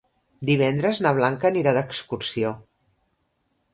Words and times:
Divendres 0.49 1.01
na 1.07 1.11
Blanca 1.19 1.47
anirà 1.51 1.75
d'excursió. 1.79 2.55